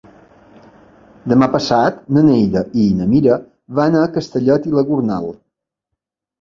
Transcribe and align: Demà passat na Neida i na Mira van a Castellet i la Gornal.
Demà 1.33 1.49
passat 1.57 1.99
na 2.17 2.25
Neida 2.31 2.65
i 2.85 2.87
na 3.03 3.09
Mira 3.13 3.39
van 3.83 4.01
a 4.03 4.09
Castellet 4.19 4.69
i 4.73 4.77
la 4.81 4.89
Gornal. 4.93 5.33